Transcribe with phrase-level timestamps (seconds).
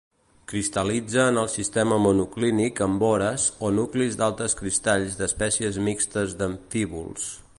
[0.51, 7.31] Cristal·litza en el sistema monoclínic en vores o nuclis d'altres cristalls d'espècies mixtes d'amfíbols.